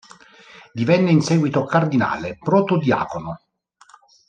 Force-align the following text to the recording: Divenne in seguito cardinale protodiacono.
Divenne 0.73 1.11
in 1.11 1.21
seguito 1.21 1.63
cardinale 1.65 2.35
protodiacono. 2.39 3.39